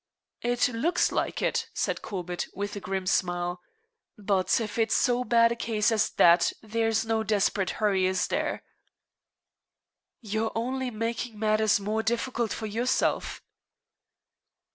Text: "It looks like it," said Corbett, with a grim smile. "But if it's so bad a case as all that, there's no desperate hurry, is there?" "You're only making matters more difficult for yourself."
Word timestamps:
"It 0.41 0.67
looks 0.69 1.11
like 1.11 1.43
it," 1.43 1.67
said 1.75 2.01
Corbett, 2.01 2.47
with 2.55 2.75
a 2.75 2.79
grim 2.79 3.05
smile. 3.05 3.61
"But 4.17 4.59
if 4.59 4.79
it's 4.79 4.95
so 4.95 5.23
bad 5.23 5.51
a 5.51 5.55
case 5.55 5.91
as 5.91 6.09
all 6.09 6.13
that, 6.17 6.51
there's 6.63 7.05
no 7.05 7.21
desperate 7.21 7.69
hurry, 7.77 8.07
is 8.07 8.25
there?" 8.25 8.63
"You're 10.19 10.51
only 10.55 10.89
making 10.89 11.37
matters 11.37 11.79
more 11.79 12.01
difficult 12.01 12.51
for 12.51 12.65
yourself." 12.65 13.43